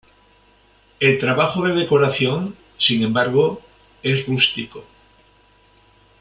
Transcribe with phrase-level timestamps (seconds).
[0.99, 3.61] El trabajo de decoración, sin embargo,
[4.01, 4.83] es rústico.